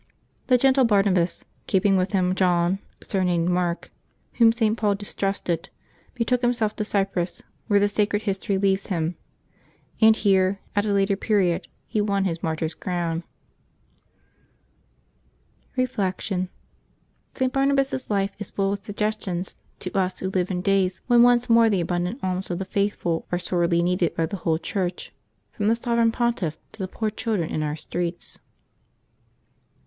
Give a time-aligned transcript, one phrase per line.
[0.47, 3.91] The gentle Barnabas, keeping with him John, surnamed Mark,
[4.33, 4.75] whom St.
[4.75, 5.69] Paul distrusted,
[6.15, 7.11] betook June 12] LIVES OF THE SAINTS
[7.43, 9.15] 215 himself to Cyprus, where the sacred history leaves him;
[10.01, 13.23] and here, at a later period, he won his martyr's crown.
[15.75, 16.49] Reflection.—
[17.35, 17.53] St.
[17.53, 21.69] Barnabas's life is full of suggestions to us who live in days when once more
[21.69, 25.13] the abundant alms of the faithful are sorely needed by the whole Church,
[25.51, 28.39] from the Sovereign Pontiff to the poor children in our streets.